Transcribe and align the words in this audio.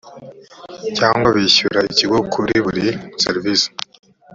cyangwa 0.97 1.27
bishyura 1.35 1.79
ikigo 1.91 2.17
kuri 2.33 2.55
buri 2.65 2.85
serivisi 3.23 3.67